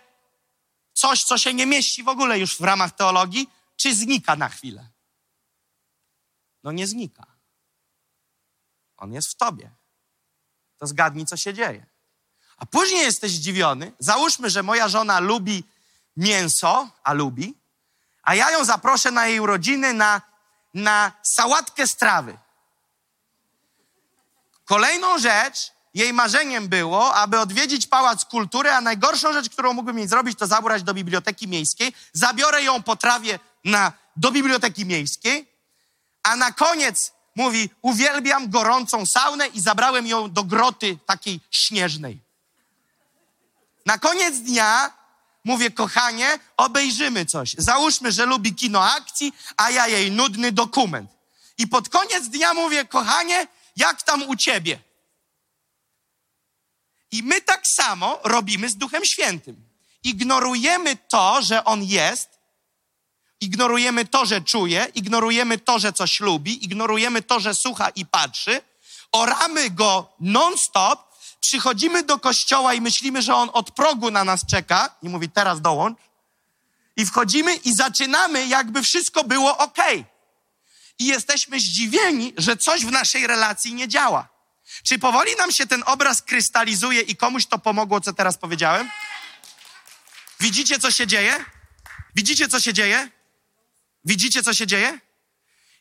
coś, 0.92 1.24
co 1.24 1.38
się 1.38 1.54
nie 1.54 1.66
mieści 1.66 2.02
w 2.02 2.08
ogóle 2.08 2.38
już 2.38 2.56
w 2.56 2.60
ramach 2.60 2.96
teologii, 2.96 3.50
czy 3.76 3.94
znika 3.94 4.36
na 4.36 4.48
chwilę? 4.48 4.88
No 6.62 6.72
nie 6.72 6.86
znika. 6.86 7.26
On 8.96 9.12
jest 9.12 9.28
w 9.28 9.34
tobie. 9.34 9.70
To 10.78 10.86
zgadnij, 10.86 11.26
co 11.26 11.36
się 11.36 11.54
dzieje. 11.54 11.86
A 12.56 12.66
później 12.66 13.00
jesteś 13.00 13.32
zdziwiony. 13.32 13.92
Załóżmy, 13.98 14.50
że 14.50 14.62
moja 14.62 14.88
żona 14.88 15.20
lubi 15.20 15.64
mięso, 16.16 16.88
a 17.04 17.12
lubi, 17.12 17.54
a 18.22 18.34
ja 18.34 18.50
ją 18.50 18.64
zaproszę 18.64 19.10
na 19.10 19.26
jej 19.26 19.40
urodziny 19.40 19.92
na, 19.92 20.22
na 20.74 21.12
sałatkę 21.22 21.86
strawy. 21.86 22.38
Kolejną 24.64 25.18
rzecz, 25.18 25.72
jej 25.94 26.12
marzeniem 26.12 26.68
było, 26.68 27.14
aby 27.14 27.40
odwiedzić 27.40 27.86
Pałac 27.86 28.24
Kultury, 28.24 28.70
a 28.70 28.80
najgorszą 28.80 29.32
rzecz, 29.32 29.50
którą 29.50 29.72
mógłbym 29.72 29.98
jej 29.98 30.08
zrobić, 30.08 30.38
to 30.38 30.46
zabrać 30.46 30.82
do 30.82 30.94
Biblioteki 30.94 31.48
Miejskiej. 31.48 31.92
Zabiorę 32.12 32.62
ją 32.62 32.82
po 32.82 32.96
trawie 32.96 33.38
na, 33.64 33.92
do 34.16 34.30
Biblioteki 34.30 34.86
Miejskiej, 34.86 35.52
a 36.22 36.36
na 36.36 36.52
koniec 36.52 37.12
mówi, 37.34 37.70
uwielbiam 37.82 38.50
gorącą 38.50 39.06
saunę 39.06 39.46
i 39.46 39.60
zabrałem 39.60 40.06
ją 40.06 40.32
do 40.32 40.44
groty 40.44 40.98
takiej 41.06 41.40
śnieżnej. 41.50 42.20
Na 43.86 43.98
koniec 43.98 44.38
dnia 44.38 44.92
mówię, 45.44 45.70
kochanie, 45.70 46.38
obejrzymy 46.56 47.26
coś. 47.26 47.54
Załóżmy, 47.58 48.12
że 48.12 48.26
lubi 48.26 48.54
kino 48.54 48.90
akcji, 48.90 49.32
a 49.56 49.70
ja 49.70 49.86
jej 49.86 50.10
nudny 50.10 50.52
dokument. 50.52 51.10
I 51.58 51.68
pod 51.68 51.88
koniec 51.88 52.28
dnia 52.28 52.54
mówię, 52.54 52.84
kochanie, 52.84 53.46
jak 53.76 54.02
tam 54.02 54.22
u 54.22 54.36
ciebie? 54.36 54.78
I 57.10 57.22
my 57.22 57.40
tak 57.40 57.66
samo 57.66 58.20
robimy 58.24 58.68
z 58.68 58.76
Duchem 58.76 59.04
Świętym. 59.04 59.68
Ignorujemy 60.02 60.96
to, 60.96 61.42
że 61.42 61.64
On 61.64 61.84
jest, 61.84 62.33
ignorujemy 63.40 64.04
to, 64.04 64.26
że 64.26 64.40
czuje, 64.40 64.86
ignorujemy 64.94 65.58
to, 65.58 65.78
że 65.78 65.92
coś 65.92 66.20
lubi, 66.20 66.64
ignorujemy 66.64 67.22
to, 67.22 67.40
że 67.40 67.54
słucha 67.54 67.88
i 67.88 68.06
patrzy, 68.06 68.60
oramy 69.12 69.70
Go 69.70 70.12
non-stop, 70.20 71.14
przychodzimy 71.40 72.02
do 72.02 72.18
kościoła 72.18 72.74
i 72.74 72.80
myślimy, 72.80 73.22
że 73.22 73.34
On 73.34 73.50
od 73.52 73.70
progu 73.70 74.10
na 74.10 74.24
nas 74.24 74.46
czeka 74.46 74.94
i 75.02 75.08
mówi, 75.08 75.30
teraz 75.30 75.60
dołącz. 75.60 75.98
I 76.96 77.06
wchodzimy 77.06 77.54
i 77.54 77.74
zaczynamy, 77.74 78.46
jakby 78.46 78.82
wszystko 78.82 79.24
było 79.24 79.58
ok. 79.58 79.78
I 80.98 81.06
jesteśmy 81.06 81.60
zdziwieni, 81.60 82.32
że 82.36 82.56
coś 82.56 82.84
w 82.84 82.90
naszej 82.90 83.26
relacji 83.26 83.74
nie 83.74 83.88
działa. 83.88 84.28
Czy 84.82 84.98
powoli 84.98 85.36
nam 85.36 85.52
się 85.52 85.66
ten 85.66 85.82
obraz 85.86 86.22
krystalizuje 86.22 87.00
i 87.00 87.16
komuś 87.16 87.46
to 87.46 87.58
pomogło, 87.58 88.00
co 88.00 88.12
teraz 88.12 88.38
powiedziałem? 88.38 88.90
Widzicie, 90.40 90.78
co 90.78 90.90
się 90.90 91.06
dzieje? 91.06 91.44
Widzicie, 92.14 92.48
co 92.48 92.60
się 92.60 92.72
dzieje? 92.72 93.10
Widzicie, 94.04 94.42
co 94.42 94.54
się 94.54 94.66
dzieje? 94.66 94.98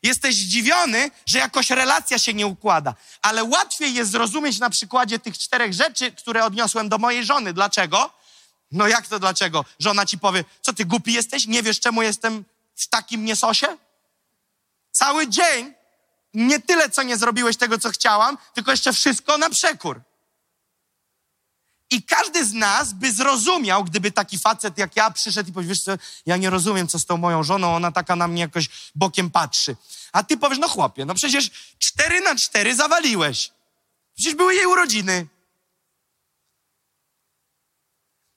Jesteś 0.02 0.36
zdziwiony, 0.36 1.10
że 1.26 1.38
jakoś 1.38 1.70
relacja 1.70 2.18
się 2.18 2.34
nie 2.34 2.46
układa, 2.46 2.94
ale 3.22 3.44
łatwiej 3.44 3.94
jest 3.94 4.10
zrozumieć 4.10 4.58
na 4.58 4.70
przykładzie 4.70 5.18
tych 5.18 5.38
czterech 5.38 5.72
rzeczy, 5.72 6.12
które 6.12 6.44
odniosłem 6.44 6.88
do 6.88 6.98
mojej 6.98 7.24
żony. 7.24 7.52
Dlaczego? 7.52 8.10
No 8.72 8.88
jak 8.88 9.06
to 9.06 9.18
dlaczego? 9.18 9.64
Żona 9.78 10.06
ci 10.06 10.18
powie, 10.18 10.44
co 10.60 10.72
ty 10.72 10.84
głupi 10.84 11.12
jesteś? 11.12 11.46
Nie 11.46 11.62
wiesz, 11.62 11.80
czemu 11.80 12.02
jestem 12.02 12.44
w 12.74 12.88
takim 12.88 13.24
niesosie? 13.24 13.66
Cały 14.92 15.28
dzień 15.28 15.74
nie 16.34 16.60
tyle, 16.60 16.90
co 16.90 17.02
nie 17.02 17.16
zrobiłeś 17.16 17.56
tego, 17.56 17.78
co 17.78 17.90
chciałam, 17.90 18.38
tylko 18.54 18.70
jeszcze 18.70 18.92
wszystko 18.92 19.38
na 19.38 19.50
przekór. 19.50 20.00
I 21.94 22.02
każdy 22.02 22.44
z 22.44 22.52
nas 22.52 22.92
by 22.92 23.12
zrozumiał, 23.12 23.84
gdyby 23.84 24.10
taki 24.10 24.38
facet 24.38 24.78
jak 24.78 24.96
ja 24.96 25.10
przyszedł 25.10 25.50
i 25.50 25.52
powiedział, 25.52 25.68
wiesz 25.68 25.82
co, 25.82 25.92
ja 26.26 26.36
nie 26.36 26.50
rozumiem, 26.50 26.88
co 26.88 26.98
z 26.98 27.06
tą 27.06 27.16
moją 27.16 27.42
żoną, 27.42 27.76
ona 27.76 27.92
taka 27.92 28.16
na 28.16 28.28
mnie 28.28 28.40
jakoś 28.40 28.68
bokiem 28.94 29.30
patrzy. 29.30 29.76
A 30.12 30.22
ty 30.22 30.36
powiesz, 30.36 30.58
no 30.58 30.68
chłopie, 30.68 31.04
no 31.04 31.14
przecież 31.14 31.50
cztery 31.78 32.20
na 32.20 32.34
cztery 32.34 32.76
zawaliłeś. 32.76 33.52
Przecież 34.14 34.34
były 34.34 34.54
jej 34.54 34.66
urodziny. 34.66 35.26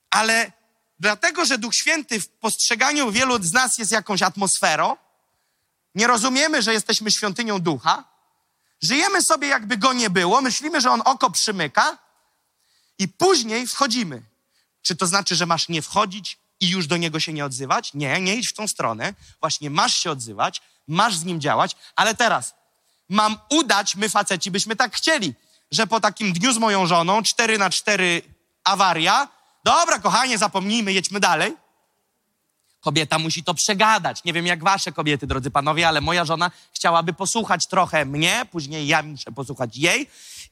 Ale 0.09 0.51
dlatego, 0.99 1.45
że 1.45 1.57
Duch 1.57 1.75
Święty 1.75 2.21
w 2.21 2.29
postrzeganiu 2.29 3.11
wielu 3.11 3.43
z 3.43 3.53
nas 3.53 3.77
jest 3.77 3.91
jakąś 3.91 4.21
atmosferą, 4.21 4.97
nie 5.95 6.07
rozumiemy, 6.07 6.61
że 6.61 6.73
jesteśmy 6.73 7.11
świątynią 7.11 7.59
ducha, 7.59 8.03
żyjemy 8.81 9.21
sobie 9.21 9.47
jakby 9.47 9.77
go 9.77 9.93
nie 9.93 10.09
było, 10.09 10.41
myślimy, 10.41 10.81
że 10.81 10.91
on 10.91 11.01
oko 11.05 11.29
przymyka 11.29 12.06
i 12.99 13.07
później 13.07 13.67
wchodzimy. 13.67 14.21
Czy 14.81 14.95
to 14.95 15.07
znaczy, 15.07 15.35
że 15.35 15.45
masz 15.45 15.69
nie 15.69 15.81
wchodzić 15.81 16.37
i 16.59 16.69
już 16.69 16.87
do 16.87 16.97
niego 16.97 17.19
się 17.19 17.33
nie 17.33 17.45
odzywać? 17.45 17.93
Nie, 17.93 18.21
nie 18.21 18.35
idź 18.35 18.49
w 18.49 18.53
tą 18.53 18.67
stronę. 18.67 19.13
Właśnie 19.39 19.69
masz 19.69 19.95
się 19.95 20.11
odzywać, 20.11 20.61
masz 20.87 21.15
z 21.15 21.23
nim 21.23 21.41
działać, 21.41 21.75
ale 21.95 22.15
teraz 22.15 22.53
mam 23.09 23.39
udać, 23.49 23.95
my 23.95 24.09
faceci 24.09 24.51
byśmy 24.51 24.75
tak 24.75 24.95
chcieli, 24.95 25.33
że 25.71 25.87
po 25.87 25.99
takim 25.99 26.33
dniu 26.33 26.53
z 26.53 26.57
moją 26.57 26.87
żoną, 26.87 27.23
cztery 27.23 27.57
na 27.57 27.69
cztery 27.69 28.21
awaria, 28.63 29.27
dobra 29.63 29.99
kochanie, 29.99 30.37
zapomnijmy, 30.37 30.93
jedźmy 30.93 31.19
dalej. 31.19 31.57
Kobieta 32.79 33.19
musi 33.19 33.43
to 33.43 33.53
przegadać. 33.53 34.23
Nie 34.23 34.33
wiem 34.33 34.45
jak 34.45 34.63
wasze 34.63 34.91
kobiety, 34.91 35.27
drodzy 35.27 35.51
panowie, 35.51 35.87
ale 35.87 36.01
moja 36.01 36.25
żona 36.25 36.51
chciałaby 36.73 37.13
posłuchać 37.13 37.67
trochę 37.67 38.05
mnie, 38.05 38.45
później 38.51 38.87
ja 38.87 39.03
muszę 39.03 39.31
posłuchać 39.31 39.77
jej. 39.77 40.09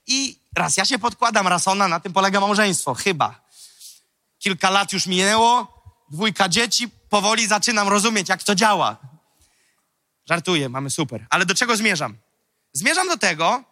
I 0.08 0.40
raz 0.56 0.78
ja 0.78 0.86
się 0.86 1.00
podkładam, 1.00 1.48
raz 1.48 1.68
ona, 1.68 1.88
na 1.88 2.00
tym 2.00 2.14
polega 2.14 2.40
małżeństwo, 2.40 2.94
chyba. 2.94 3.46
Kilka 4.40 4.70
lat 4.70 4.94
już 4.94 5.08
minęło, 5.08 5.84
dwójka 6.12 6.50
dzieci, 6.50 6.90
powoli 6.90 7.48
zaczynam 7.48 7.88
rozumieć, 7.88 8.30
jak 8.30 8.44
to 8.44 8.56
działa. 8.56 8.98
Żartuję, 10.30 10.70
mamy 10.70 10.90
super. 10.90 11.26
Ale 11.30 11.46
do 11.46 11.56
czego 11.56 11.78
zmierzam? 11.78 12.18
Zmierzam 12.74 13.08
do 13.08 13.18
tego, 13.18 13.64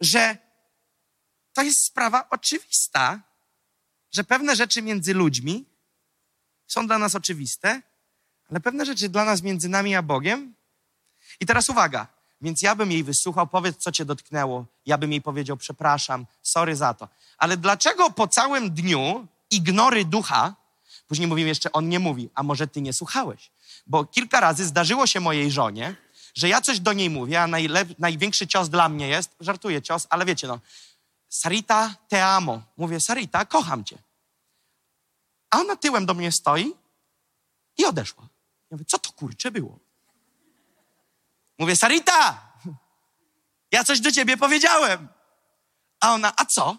że 0.00 0.36
to 1.52 1.62
jest 1.62 1.84
sprawa 1.84 2.28
oczywista, 2.30 3.20
że 4.12 4.24
pewne 4.24 4.56
rzeczy 4.56 4.82
między 4.82 5.14
ludźmi 5.14 5.64
są 6.66 6.86
dla 6.86 6.98
nas 6.98 7.14
oczywiste, 7.14 7.82
ale 8.50 8.60
pewne 8.60 8.86
rzeczy 8.86 9.08
dla 9.08 9.24
nas 9.24 9.42
między 9.42 9.68
nami 9.68 9.94
a 9.94 10.02
Bogiem. 10.02 10.54
I 11.40 11.46
teraz 11.46 11.68
uwaga, 11.68 12.06
więc 12.42 12.62
ja 12.62 12.74
bym 12.74 12.92
jej 12.92 13.04
wysłuchał, 13.04 13.46
powiedz, 13.46 13.76
co 13.76 13.92
cię 13.92 14.04
dotknęło. 14.04 14.66
Ja 14.86 14.98
bym 14.98 15.12
jej 15.12 15.22
powiedział, 15.22 15.56
przepraszam, 15.56 16.26
sorry 16.42 16.76
za 16.76 16.94
to. 16.94 17.08
Ale 17.38 17.56
dlaczego 17.56 18.10
po 18.10 18.28
całym 18.28 18.70
dniu 18.70 19.26
ignory 19.50 20.04
ducha 20.04 20.54
Później 21.12 21.28
mówimy 21.28 21.48
jeszcze, 21.48 21.72
on 21.72 21.88
nie 21.88 21.98
mówi, 21.98 22.30
a 22.34 22.42
może 22.42 22.66
ty 22.66 22.80
nie 22.80 22.92
słuchałeś. 22.92 23.50
Bo 23.86 24.04
kilka 24.04 24.40
razy 24.40 24.66
zdarzyło 24.66 25.06
się 25.06 25.20
mojej 25.20 25.50
żonie, 25.50 25.96
że 26.34 26.48
ja 26.48 26.60
coś 26.60 26.80
do 26.80 26.92
niej 26.92 27.10
mówię, 27.10 27.42
a 27.42 27.46
najlep- 27.46 27.94
największy 27.98 28.46
cios 28.46 28.68
dla 28.68 28.88
mnie 28.88 29.08
jest, 29.08 29.30
żartuję 29.40 29.82
cios, 29.82 30.06
ale 30.10 30.24
wiecie 30.24 30.46
no, 30.46 30.60
Sarita, 31.28 31.94
te 32.08 32.26
amo. 32.26 32.62
Mówię, 32.76 33.00
Sarita, 33.00 33.44
kocham 33.44 33.84
cię. 33.84 33.98
A 35.50 35.60
ona 35.60 35.76
tyłem 35.76 36.06
do 36.06 36.14
mnie 36.14 36.32
stoi 36.32 36.72
i 37.78 37.84
odeszła. 37.84 38.22
Ja 38.70 38.74
mówię, 38.74 38.84
co 38.84 38.98
to 38.98 39.12
kurcze 39.12 39.50
było? 39.50 39.78
Mówię, 41.62 41.76
Sarita, 41.76 42.42
ja 43.72 43.84
coś 43.84 44.00
do 44.00 44.12
ciebie 44.12 44.36
powiedziałem. 44.36 45.08
A 46.00 46.12
ona, 46.14 46.32
a 46.36 46.44
co? 46.44 46.76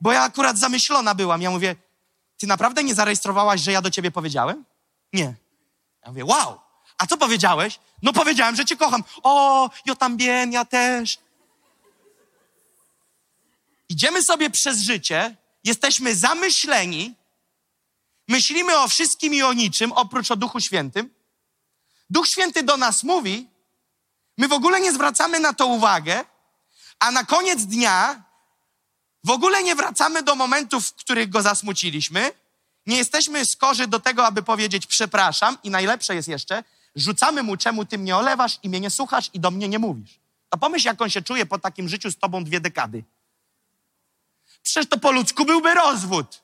Bo 0.00 0.12
ja 0.12 0.22
akurat 0.22 0.58
zamyślona 0.58 1.14
byłam. 1.14 1.42
Ja 1.42 1.50
mówię, 1.50 1.76
ty 2.38 2.46
naprawdę 2.46 2.84
nie 2.84 2.94
zarejestrowałaś, 2.94 3.60
że 3.60 3.72
ja 3.72 3.82
do 3.82 3.90
ciebie 3.90 4.10
powiedziałem? 4.10 4.64
Nie. 5.12 5.34
Ja 6.02 6.08
mówię, 6.08 6.24
wow, 6.24 6.60
a 6.98 7.06
co 7.06 7.16
powiedziałeś? 7.16 7.80
No 8.02 8.12
powiedziałem, 8.12 8.56
że 8.56 8.64
cię 8.64 8.76
kocham. 8.76 9.04
O, 9.22 9.70
yo 9.86 9.96
también, 9.96 10.52
ja 10.52 10.64
też. 10.64 11.18
Idziemy 13.88 14.22
sobie 14.22 14.50
przez 14.50 14.80
życie, 14.80 15.36
jesteśmy 15.64 16.14
zamyśleni, 16.14 17.14
myślimy 18.28 18.78
o 18.78 18.88
wszystkim 18.88 19.34
i 19.34 19.42
o 19.42 19.52
niczym, 19.52 19.92
oprócz 19.92 20.30
o 20.30 20.36
Duchu 20.36 20.60
Świętym. 20.60 21.23
Duch 22.14 22.28
Święty 22.28 22.62
do 22.62 22.76
nas 22.76 23.02
mówi, 23.02 23.48
my 24.38 24.48
w 24.48 24.52
ogóle 24.52 24.80
nie 24.80 24.92
zwracamy 24.92 25.40
na 25.40 25.52
to 25.52 25.66
uwagę, 25.66 26.24
a 26.98 27.10
na 27.10 27.24
koniec 27.24 27.66
dnia 27.66 28.22
w 29.24 29.30
ogóle 29.30 29.62
nie 29.62 29.74
wracamy 29.74 30.22
do 30.22 30.34
momentów, 30.34 30.88
w 30.88 30.94
których 30.94 31.28
go 31.28 31.42
zasmuciliśmy. 31.42 32.32
Nie 32.86 32.96
jesteśmy 32.96 33.46
skorzy 33.46 33.86
do 33.86 34.00
tego, 34.00 34.26
aby 34.26 34.42
powiedzieć 34.42 34.86
przepraszam 34.86 35.58
i 35.62 35.70
najlepsze 35.70 36.14
jest 36.14 36.28
jeszcze, 36.28 36.64
rzucamy 36.96 37.42
mu, 37.42 37.56
czemu 37.56 37.84
ty 37.84 37.98
mnie 37.98 38.16
olewasz 38.16 38.58
i 38.62 38.68
mnie 38.68 38.80
nie 38.80 38.90
słuchasz 38.90 39.30
i 39.32 39.40
do 39.40 39.50
mnie 39.50 39.68
nie 39.68 39.78
mówisz. 39.78 40.18
To 40.50 40.58
pomyśl, 40.58 40.86
jak 40.86 41.02
on 41.02 41.10
się 41.10 41.22
czuje 41.22 41.46
po 41.46 41.58
takim 41.58 41.88
życiu 41.88 42.10
z 42.10 42.16
tobą 42.16 42.44
dwie 42.44 42.60
dekady. 42.60 43.04
Przecież 44.62 44.88
to 44.88 44.98
po 44.98 45.12
ludzku 45.12 45.44
byłby 45.44 45.74
rozwód. 45.74 46.42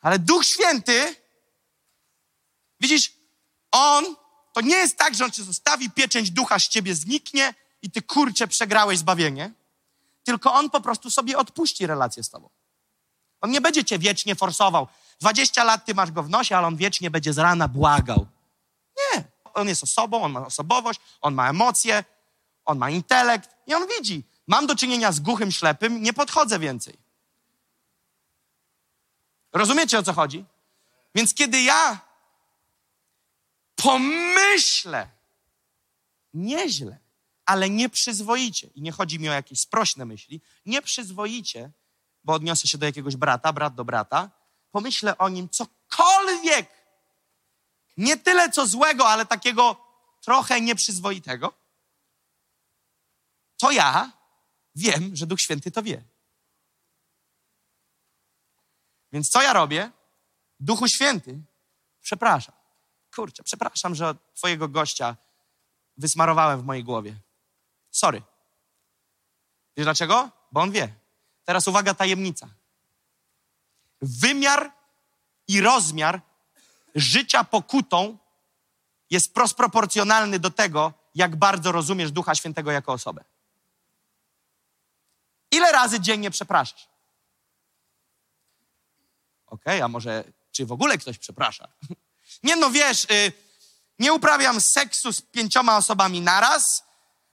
Ale 0.00 0.18
Duch 0.18 0.44
Święty, 0.44 1.16
widzisz, 2.80 3.13
On, 3.74 4.04
to 4.52 4.60
nie 4.60 4.76
jest 4.76 4.96
tak, 4.96 5.14
że 5.14 5.24
On 5.24 5.30
cię 5.30 5.42
zostawi, 5.42 5.90
pieczęć 5.90 6.30
ducha 6.30 6.58
z 6.58 6.68
ciebie 6.68 6.94
zniknie 6.94 7.54
i 7.82 7.90
ty 7.90 8.02
kurczę 8.02 8.48
przegrałeś 8.48 8.98
zbawienie, 8.98 9.52
tylko 10.24 10.52
On 10.52 10.70
po 10.70 10.80
prostu 10.80 11.10
sobie 11.10 11.38
odpuści 11.38 11.86
relację 11.86 12.22
z 12.22 12.30
tobą. 12.30 12.48
On 13.40 13.50
nie 13.50 13.60
będzie 13.60 13.84
cię 13.84 13.98
wiecznie 13.98 14.34
forsował. 14.34 14.88
20 15.20 15.64
lat 15.64 15.84
ty 15.84 15.94
masz 15.94 16.10
go 16.10 16.22
w 16.22 16.28
nosie, 16.28 16.56
ale 16.56 16.66
on 16.66 16.76
wiecznie 16.76 17.10
będzie 17.10 17.32
z 17.32 17.38
rana 17.38 17.68
błagał. 17.68 18.26
Nie. 18.96 19.24
On 19.54 19.68
jest 19.68 19.82
osobą, 19.82 20.22
on 20.22 20.32
ma 20.32 20.46
osobowość, 20.46 21.00
on 21.20 21.34
ma 21.34 21.50
emocje, 21.50 22.04
on 22.64 22.78
ma 22.78 22.90
intelekt 22.90 23.50
i 23.66 23.74
on 23.74 23.86
widzi. 23.98 24.22
Mam 24.46 24.66
do 24.66 24.76
czynienia 24.76 25.12
z 25.12 25.20
głuchym, 25.20 25.52
ślepym, 25.52 26.02
nie 26.02 26.12
podchodzę 26.12 26.58
więcej. 26.58 26.98
Rozumiecie 29.52 29.98
o 29.98 30.02
co 30.02 30.12
chodzi? 30.12 30.44
Więc 31.14 31.34
kiedy 31.34 31.62
ja 31.62 32.00
pomyślę 33.84 35.08
nieźle, 36.34 36.98
ale 37.46 37.70
nieprzyzwoicie, 37.70 38.66
i 38.74 38.82
nie 38.82 38.92
chodzi 38.92 39.18
mi 39.18 39.28
o 39.28 39.32
jakieś 39.32 39.60
sprośne 39.60 40.04
myśli, 40.04 40.40
nieprzyzwoicie, 40.66 41.70
bo 42.24 42.32
odniosę 42.32 42.68
się 42.68 42.78
do 42.78 42.86
jakiegoś 42.86 43.16
brata, 43.16 43.52
brat 43.52 43.74
do 43.74 43.84
brata, 43.84 44.30
pomyślę 44.70 45.18
o 45.18 45.28
nim 45.28 45.48
cokolwiek, 45.48 46.70
nie 47.96 48.16
tyle 48.16 48.50
co 48.50 48.66
złego, 48.66 49.08
ale 49.08 49.26
takiego 49.26 49.76
trochę 50.20 50.60
nieprzyzwoitego, 50.60 51.54
to 53.56 53.70
ja 53.70 54.12
wiem, 54.74 55.16
że 55.16 55.26
Duch 55.26 55.40
Święty 55.40 55.70
to 55.70 55.82
wie. 55.82 56.04
Więc 59.12 59.30
co 59.30 59.42
ja 59.42 59.52
robię? 59.52 59.90
Duchu 60.60 60.88
Święty, 60.88 61.40
przepraszam. 62.00 62.63
Kurczę, 63.14 63.42
przepraszam, 63.42 63.94
że 63.94 64.14
twojego 64.34 64.68
gościa 64.68 65.16
wysmarowałem 65.96 66.60
w 66.60 66.64
mojej 66.64 66.84
głowie. 66.84 67.16
Sorry. 67.90 68.22
Wiesz 69.76 69.86
dlaczego? 69.86 70.30
Bo 70.52 70.60
on 70.60 70.70
wie. 70.70 70.94
Teraz 71.44 71.68
uwaga, 71.68 71.94
tajemnica. 71.94 72.48
Wymiar 74.02 74.72
i 75.48 75.60
rozmiar 75.60 76.20
życia 76.94 77.44
pokutą 77.44 78.18
jest 79.10 79.34
prosproporcjonalny 79.34 80.38
do 80.38 80.50
tego, 80.50 80.92
jak 81.14 81.36
bardzo 81.36 81.72
rozumiesz 81.72 82.12
Ducha 82.12 82.34
Świętego 82.34 82.70
jako 82.70 82.92
osobę. 82.92 83.24
Ile 85.50 85.72
razy 85.72 86.00
dziennie 86.00 86.30
przepraszasz? 86.30 86.88
Okej, 89.46 89.74
okay, 89.74 89.84
a 89.84 89.88
może 89.88 90.24
czy 90.52 90.66
w 90.66 90.72
ogóle 90.72 90.98
ktoś 90.98 91.18
przeprasza? 91.18 91.68
Nie 92.44 92.56
no, 92.56 92.70
wiesz, 92.70 93.04
y, 93.04 93.32
nie 93.98 94.12
uprawiam 94.12 94.60
seksu 94.60 95.12
z 95.12 95.20
pięcioma 95.20 95.76
osobami 95.76 96.20
naraz, 96.20 96.84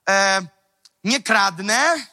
e, 0.10 0.42
nie 1.04 1.24
kradnę, 1.24 2.08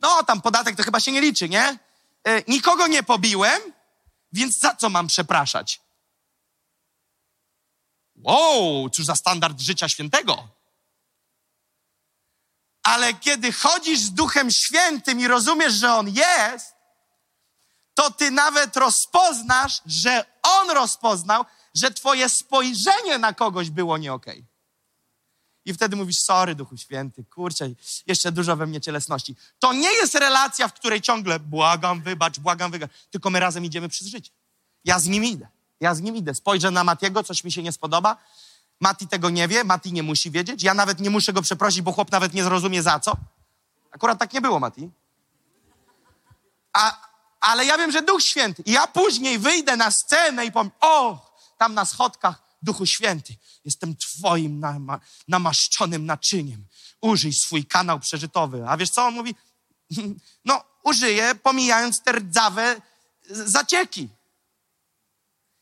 no 0.00 0.22
tam 0.22 0.40
podatek 0.40 0.76
to 0.76 0.82
chyba 0.82 1.00
się 1.00 1.12
nie 1.12 1.20
liczy, 1.20 1.48
nie? 1.48 1.78
E, 2.24 2.42
nikogo 2.48 2.86
nie 2.86 3.02
pobiłem, 3.02 3.62
więc 4.32 4.58
za 4.58 4.74
co 4.74 4.88
mam 4.88 5.06
przepraszać? 5.06 5.80
Wow, 8.16 8.90
cóż 8.90 9.04
za 9.04 9.16
standard 9.16 9.60
życia 9.60 9.88
świętego. 9.88 10.48
Ale 12.82 13.14
kiedy 13.14 13.52
chodzisz 13.52 14.00
z 14.00 14.10
Duchem 14.10 14.50
Świętym 14.50 15.20
i 15.20 15.28
rozumiesz, 15.28 15.72
że 15.72 15.94
On 15.94 16.08
jest, 16.08 16.74
to 17.94 18.10
ty 18.10 18.30
nawet 18.30 18.76
rozpoznasz, 18.76 19.80
że 19.86 20.24
On 20.42 20.70
rozpoznał, 20.70 21.44
że 21.74 21.90
twoje 21.90 22.28
spojrzenie 22.28 23.18
na 23.18 23.32
kogoś 23.32 23.70
było 23.70 23.98
nie. 23.98 24.12
Okay. 24.12 24.44
I 25.64 25.74
wtedy 25.74 25.96
mówisz, 25.96 26.18
sorry 26.18 26.54
Duchu 26.54 26.76
Święty, 26.76 27.24
kurczę, 27.24 27.68
jeszcze 28.06 28.32
dużo 28.32 28.56
we 28.56 28.66
mnie 28.66 28.80
cielesności. 28.80 29.36
To 29.58 29.72
nie 29.72 29.92
jest 29.92 30.14
relacja, 30.14 30.68
w 30.68 30.72
której 30.72 31.00
ciągle 31.00 31.40
błagam, 31.40 32.02
wybacz, 32.02 32.38
błagam, 32.38 32.70
wybacz, 32.70 32.90
tylko 33.10 33.30
my 33.30 33.40
razem 33.40 33.64
idziemy 33.64 33.88
przez 33.88 34.06
życie. 34.06 34.30
Ja 34.84 34.98
z 34.98 35.06
nim 35.06 35.24
idę, 35.24 35.48
ja 35.80 35.94
z 35.94 36.00
nim 36.00 36.16
idę. 36.16 36.34
Spojrzę 36.34 36.70
na 36.70 36.84
Matiego, 36.84 37.24
coś 37.24 37.44
mi 37.44 37.52
się 37.52 37.62
nie 37.62 37.72
spodoba, 37.72 38.16
Mati 38.80 39.08
tego 39.08 39.30
nie 39.30 39.48
wie, 39.48 39.64
Mati 39.64 39.92
nie 39.92 40.02
musi 40.02 40.30
wiedzieć, 40.30 40.62
ja 40.62 40.74
nawet 40.74 41.00
nie 41.00 41.10
muszę 41.10 41.32
go 41.32 41.42
przeprosić, 41.42 41.82
bo 41.82 41.92
chłop 41.92 42.12
nawet 42.12 42.34
nie 42.34 42.44
zrozumie 42.44 42.82
za 42.82 43.00
co. 43.00 43.16
Akurat 43.90 44.18
tak 44.18 44.32
nie 44.32 44.40
było, 44.40 44.60
Mati. 44.60 44.90
A, 46.72 47.08
ale 47.40 47.64
ja 47.64 47.78
wiem, 47.78 47.92
że 47.92 48.02
Duch 48.02 48.22
Święty. 48.22 48.62
I 48.66 48.72
ja 48.72 48.86
później 48.86 49.38
wyjdę 49.38 49.76
na 49.76 49.90
scenę 49.90 50.46
i 50.46 50.52
powiem, 50.52 50.70
o, 50.80 51.27
tam 51.58 51.74
na 51.74 51.84
schodkach, 51.84 52.42
Duchu 52.62 52.86
Święty, 52.86 53.36
jestem 53.64 53.96
Twoim 53.96 54.60
nama, 54.60 55.00
namaszczonym 55.28 56.06
naczyniem. 56.06 56.66
Użyj 57.00 57.32
swój 57.32 57.66
kanał 57.66 58.00
przeżytowy. 58.00 58.64
A 58.68 58.76
wiesz 58.76 58.90
co 58.90 59.06
on 59.06 59.14
mówi? 59.14 59.34
No, 60.44 60.64
użyję, 60.84 61.34
pomijając 61.34 62.02
te 62.02 62.12
rdzawe 62.12 62.80
zacieki. 63.30 64.08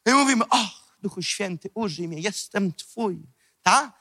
I 0.06 0.10
mówimy, 0.10 0.44
o, 0.50 0.68
Duchu 1.02 1.22
Święty, 1.22 1.70
użyj 1.74 2.08
mnie, 2.08 2.20
jestem 2.20 2.74
Twój. 2.74 3.26
Tak? 3.62 3.92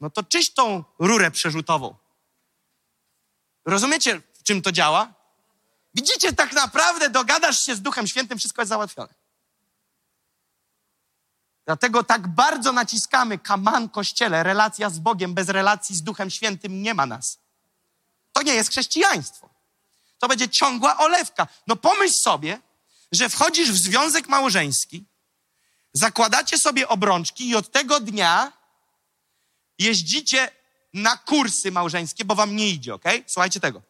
No 0.00 0.10
to 0.10 0.22
czyść 0.22 0.52
tą 0.54 0.84
rurę 0.98 1.30
przerzutową. 1.30 1.96
Rozumiecie, 3.64 4.20
w 4.34 4.42
czym 4.42 4.62
to 4.62 4.72
działa? 4.72 5.14
Widzicie, 5.94 6.32
tak 6.32 6.52
naprawdę 6.52 7.10
dogadasz 7.10 7.64
się 7.66 7.76
z 7.76 7.82
Duchem 7.82 8.06
Świętym, 8.06 8.38
wszystko 8.38 8.62
jest 8.62 8.68
załatwione. 8.68 9.14
Dlatego 11.66 12.04
tak 12.04 12.28
bardzo 12.28 12.72
naciskamy 12.72 13.38
kaman 13.38 13.88
kościele, 13.88 14.42
relacja 14.42 14.90
z 14.90 14.98
Bogiem, 14.98 15.34
bez 15.34 15.48
relacji 15.48 15.96
z 15.96 16.02
Duchem 16.02 16.30
Świętym 16.30 16.82
nie 16.82 16.94
ma 16.94 17.06
nas. 17.06 17.38
To 18.32 18.42
nie 18.42 18.54
jest 18.54 18.70
chrześcijaństwo. 18.70 19.50
To 20.18 20.28
będzie 20.28 20.48
ciągła 20.48 20.98
olewka. 20.98 21.46
No 21.66 21.76
pomyśl 21.76 22.14
sobie, 22.14 22.60
że 23.12 23.28
wchodzisz 23.28 23.72
w 23.72 23.76
związek 23.76 24.28
małżeński, 24.28 25.04
zakładacie 25.92 26.58
sobie 26.58 26.88
obrączki 26.88 27.48
i 27.48 27.56
od 27.56 27.72
tego 27.72 28.00
dnia 28.00 28.52
jeździcie 29.78 30.50
na 30.94 31.16
kursy 31.16 31.72
małżeńskie, 31.72 32.24
bo 32.24 32.34
wam 32.34 32.56
nie 32.56 32.68
idzie, 32.68 32.94
ok? 32.94 33.04
Słuchajcie 33.26 33.60
tego. 33.60 33.82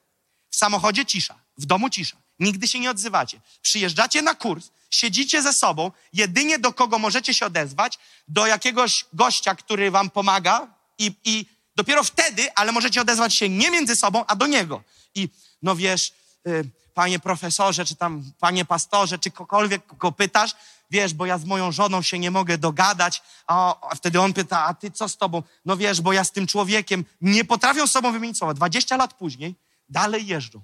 W 0.50 0.56
samochodzie 0.56 1.06
cisza, 1.06 1.38
w 1.58 1.66
domu 1.66 1.90
cisza. 1.90 2.16
Nigdy 2.38 2.68
się 2.68 2.80
nie 2.80 2.90
odzywacie. 2.90 3.40
Przyjeżdżacie 3.62 4.22
na 4.22 4.34
kurs, 4.34 4.70
siedzicie 4.90 5.42
ze 5.42 5.52
sobą, 5.52 5.90
jedynie 6.12 6.58
do 6.58 6.72
kogo 6.72 6.98
możecie 6.98 7.34
się 7.34 7.46
odezwać, 7.46 7.98
do 8.28 8.46
jakiegoś 8.46 9.04
gościa, 9.12 9.54
który 9.54 9.90
wam 9.90 10.10
pomaga 10.10 10.66
i, 10.98 11.14
i 11.24 11.46
dopiero 11.76 12.04
wtedy, 12.04 12.54
ale 12.54 12.72
możecie 12.72 13.00
odezwać 13.00 13.34
się 13.34 13.48
nie 13.48 13.70
między 13.70 13.96
sobą, 13.96 14.24
a 14.26 14.36
do 14.36 14.46
niego. 14.46 14.82
I 15.14 15.28
no 15.62 15.76
wiesz, 15.76 16.12
y, 16.46 16.70
panie 16.94 17.18
profesorze, 17.18 17.84
czy 17.84 17.96
tam 17.96 18.32
panie 18.38 18.64
pastorze, 18.64 19.18
czy 19.18 19.30
kogokolwiek 19.30 19.82
go 19.96 20.12
pytasz, 20.12 20.54
wiesz, 20.90 21.14
bo 21.14 21.26
ja 21.26 21.38
z 21.38 21.44
moją 21.44 21.72
żoną 21.72 22.02
się 22.02 22.18
nie 22.18 22.30
mogę 22.30 22.58
dogadać, 22.58 23.22
a, 23.46 23.76
a 23.90 23.94
wtedy 23.94 24.20
on 24.20 24.32
pyta, 24.32 24.64
a 24.64 24.74
ty 24.74 24.90
co 24.90 25.08
z 25.08 25.16
tobą? 25.16 25.42
No 25.64 25.76
wiesz, 25.76 26.00
bo 26.00 26.12
ja 26.12 26.24
z 26.24 26.32
tym 26.32 26.46
człowiekiem 26.46 27.04
nie 27.20 27.44
potrafią 27.44 27.86
z 27.86 27.92
sobą 27.92 28.12
wymienić 28.12 28.38
słowa. 28.38 28.54
20 28.54 28.96
lat 28.96 29.14
później 29.14 29.54
dalej 29.88 30.26
jeżdżą. 30.26 30.62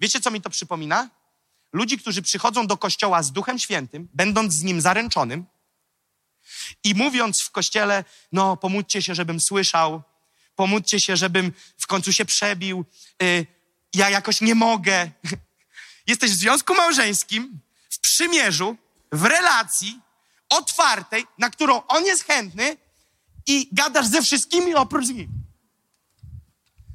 Wiecie, 0.00 0.20
co 0.20 0.30
mi 0.30 0.40
to 0.40 0.50
przypomina? 0.50 1.10
Ludzi, 1.72 1.98
którzy 1.98 2.22
przychodzą 2.22 2.66
do 2.66 2.76
kościoła 2.76 3.22
z 3.22 3.32
Duchem 3.32 3.58
Świętym, 3.58 4.08
będąc 4.14 4.54
z 4.54 4.62
nim 4.62 4.80
zaręczonym 4.80 5.46
i 6.84 6.94
mówiąc 6.94 7.42
w 7.42 7.50
kościele, 7.50 8.04
no 8.32 8.56
pomódźcie 8.56 9.02
się, 9.02 9.14
żebym 9.14 9.40
słyszał, 9.40 10.02
pomódźcie 10.56 11.00
się, 11.00 11.16
żebym 11.16 11.52
w 11.78 11.86
końcu 11.86 12.12
się 12.12 12.24
przebił, 12.24 12.84
y, 13.22 13.46
ja 13.94 14.10
jakoś 14.10 14.40
nie 14.40 14.54
mogę. 14.54 15.10
Jesteś 16.06 16.30
w 16.30 16.36
związku 16.36 16.74
małżeńskim, 16.74 17.60
w 17.90 17.98
przymierzu, 17.98 18.76
w 19.12 19.24
relacji 19.24 20.00
otwartej, 20.48 21.26
na 21.38 21.50
którą 21.50 21.86
on 21.86 22.04
jest 22.04 22.24
chętny 22.24 22.76
i 23.46 23.68
gadasz 23.72 24.06
ze 24.06 24.22
wszystkimi 24.22 24.74
oprócz 24.74 25.08
nim. 25.08 25.43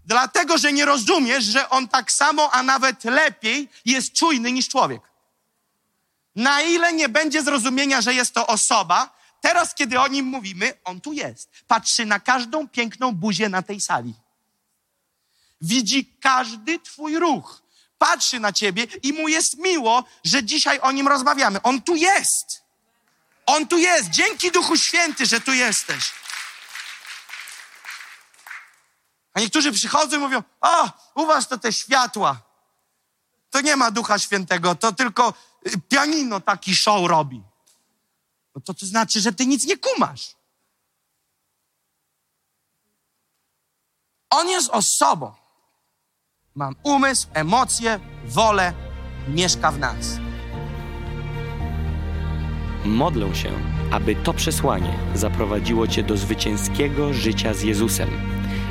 Dlatego, 0.09 0.57
że 0.57 0.73
nie 0.73 0.85
rozumiesz, 0.85 1.43
że 1.43 1.69
on 1.69 1.87
tak 1.87 2.11
samo, 2.11 2.51
a 2.51 2.63
nawet 2.63 3.03
lepiej 3.03 3.69
jest 3.85 4.13
czujny 4.13 4.51
niż 4.51 4.67
człowiek. 4.67 5.01
Na 6.35 6.61
ile 6.61 6.93
nie 6.93 7.09
będzie 7.09 7.43
zrozumienia, 7.43 8.01
że 8.01 8.13
jest 8.13 8.33
to 8.33 8.47
osoba, 8.47 9.15
teraz, 9.41 9.75
kiedy 9.75 9.99
o 9.99 10.07
nim 10.07 10.25
mówimy, 10.25 10.73
on 10.83 11.01
tu 11.01 11.13
jest. 11.13 11.49
Patrzy 11.67 12.05
na 12.05 12.19
każdą 12.19 12.67
piękną 12.67 13.11
buzię 13.11 13.49
na 13.49 13.61
tej 13.61 13.81
sali. 13.81 14.13
Widzi 15.61 16.05
każdy 16.21 16.79
Twój 16.79 17.19
ruch. 17.19 17.61
Patrzy 17.97 18.39
na 18.39 18.53
Ciebie 18.53 18.87
i 19.03 19.13
mu 19.13 19.27
jest 19.27 19.57
miło, 19.57 20.03
że 20.23 20.43
dzisiaj 20.43 20.79
o 20.79 20.91
nim 20.91 21.07
rozmawiamy. 21.07 21.61
On 21.61 21.81
tu 21.81 21.95
jest. 21.95 22.61
On 23.45 23.67
tu 23.67 23.77
jest. 23.77 24.09
Dzięki 24.09 24.51
Duchu 24.51 24.77
Święty, 24.77 25.25
że 25.25 25.41
tu 25.41 25.53
jesteś. 25.53 26.11
A 29.39 29.41
niektórzy 29.41 29.71
przychodzą 29.71 30.17
i 30.17 30.19
mówią: 30.19 30.43
O, 30.61 30.89
u 31.15 31.25
was 31.25 31.47
to 31.47 31.57
te 31.57 31.73
światła. 31.73 32.41
To 33.49 33.61
nie 33.61 33.75
ma 33.75 33.91
Ducha 33.91 34.19
Świętego, 34.19 34.75
to 34.75 34.91
tylko 34.91 35.33
y, 35.67 35.81
pianino 35.89 36.39
taki 36.41 36.75
show 36.75 37.09
robi. 37.09 37.43
No 38.55 38.61
to 38.61 38.73
to 38.73 38.85
znaczy, 38.85 39.21
że 39.21 39.33
ty 39.33 39.45
nic 39.45 39.65
nie 39.65 39.77
kumasz. 39.77 40.35
On 44.29 44.49
jest 44.49 44.69
osobą. 44.69 45.33
Mam 46.55 46.75
umysł, 46.83 47.27
emocje, 47.33 47.99
wolę, 48.25 48.73
mieszka 49.27 49.71
w 49.71 49.79
nas. 49.79 50.05
Modlę 52.85 53.35
się, 53.35 53.51
aby 53.91 54.15
to 54.15 54.33
przesłanie 54.33 54.99
zaprowadziło 55.15 55.87
Cię 55.87 56.03
do 56.03 56.17
zwycięskiego 56.17 57.13
życia 57.13 57.53
z 57.53 57.61
Jezusem. 57.61 58.38